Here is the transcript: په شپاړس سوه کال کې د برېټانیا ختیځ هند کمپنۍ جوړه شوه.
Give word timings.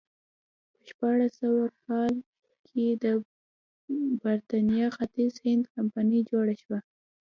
په 0.73 0.79
شپاړس 0.89 1.31
سوه 1.41 1.63
کال 1.85 2.13
کې 2.67 2.85
د 3.03 3.05
برېټانیا 4.21 4.87
ختیځ 4.97 5.33
هند 5.45 5.63
کمپنۍ 5.75 6.19
جوړه 6.31 6.55
شوه. 6.61 6.79